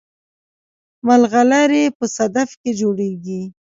[1.07, 3.41] ملغلرې په صدف کې جوړیږي